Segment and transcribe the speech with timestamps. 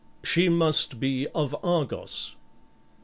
[0.23, 2.33] She must be of Argos."